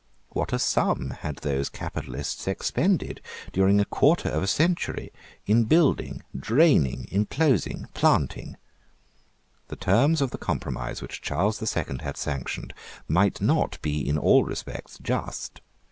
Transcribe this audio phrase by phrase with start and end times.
[0.29, 3.21] What a sum had those capitalists expended,
[3.53, 5.11] during a quarter of a century,
[5.45, 8.57] in building; draining, inclosing, planting!
[9.67, 12.73] The terms of the compromise which Charles the Second had sanctioned
[13.07, 15.61] might not be in all respects just.